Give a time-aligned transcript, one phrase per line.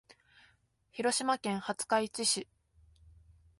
[0.93, 2.47] 広島県廿日市市